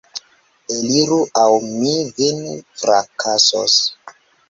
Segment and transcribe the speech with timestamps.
[0.75, 2.43] Eliru, aŭ mi vin
[2.83, 3.81] frakasos!